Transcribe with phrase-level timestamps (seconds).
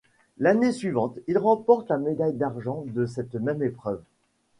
[0.39, 4.01] L'année suivante, il remporte la médaille d'argent de cette même épreuve.